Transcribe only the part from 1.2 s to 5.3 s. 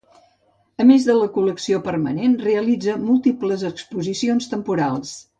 col·lecció permanent, realitza múltiples exposicions temporals.